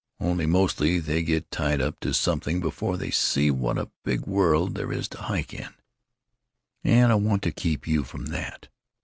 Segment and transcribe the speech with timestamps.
[0.19, 4.73] Only, mostly they get tied up to something before they see what a big world
[4.73, 5.69] there is to hike in,
[6.83, 8.67] and I want to keep you from that.